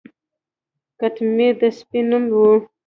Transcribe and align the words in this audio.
قطمیر 0.99 1.53
د 1.61 1.63
سپي 1.77 2.01
نوم 2.09 2.23
و. 2.33 2.43